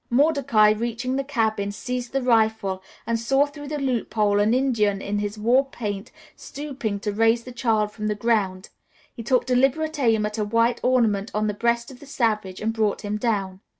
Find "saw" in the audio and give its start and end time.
3.19-3.45